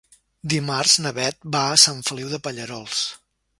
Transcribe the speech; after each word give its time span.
Dimarts 0.53 0.95
na 1.07 1.11
Beth 1.19 1.45
va 1.57 1.63
a 1.73 1.77
Sant 1.83 2.01
Feliu 2.09 2.35
de 2.35 2.43
Pallerols. 2.49 3.07